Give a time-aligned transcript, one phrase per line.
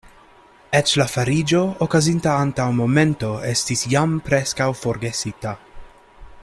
[0.77, 5.57] Eĉ la fariĝo, okazinta antaŭ momento, estis jam preskaŭ forgesita.